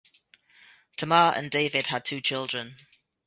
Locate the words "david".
1.51-1.85